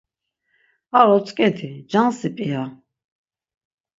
Ar 0.99 1.07
otzǩedi 1.15 1.71
cansi 1.91 2.29
p̌ia? 2.35 2.63